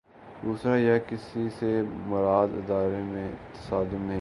دوسرا 0.43 0.75
یہ 0.75 0.91
کہ 1.07 1.15
اس 1.15 1.37
سے 1.59 1.81
مراد 2.05 2.47
اداروں 2.53 3.05
میں 3.05 3.27
تصادم 3.53 3.85
نہیں 3.85 4.03
ہے۔ 4.03 4.09